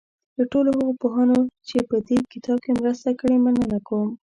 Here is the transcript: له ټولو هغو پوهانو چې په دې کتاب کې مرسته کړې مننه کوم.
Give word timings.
له 0.37 0.43
ټولو 0.51 0.69
هغو 0.77 0.93
پوهانو 1.01 1.39
چې 1.67 1.77
په 1.89 1.95
دې 2.07 2.17
کتاب 2.33 2.57
کې 2.65 2.71
مرسته 2.81 3.09
کړې 3.19 3.37
مننه 3.45 3.79
کوم. 3.87 4.09